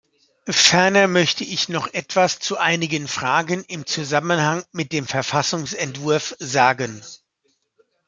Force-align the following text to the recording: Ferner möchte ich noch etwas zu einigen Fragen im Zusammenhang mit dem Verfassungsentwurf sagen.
Ferner 0.49 1.05
möchte 1.07 1.43
ich 1.43 1.69
noch 1.69 1.85
etwas 1.93 2.39
zu 2.39 2.57
einigen 2.57 3.07
Fragen 3.07 3.63
im 3.67 3.85
Zusammenhang 3.85 4.63
mit 4.71 4.93
dem 4.93 5.05
Verfassungsentwurf 5.05 6.35
sagen. 6.39 7.03